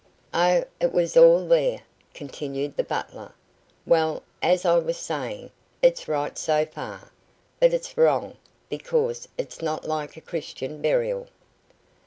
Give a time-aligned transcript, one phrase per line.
[0.33, 1.81] "Oh, it was all there,"
[2.15, 3.33] continued the butler.
[3.85, 5.51] "Well, as I was saying,
[5.83, 7.11] it's right so far;
[7.59, 8.37] but it's wrong,
[8.67, 11.27] because it's not like a Christian burial."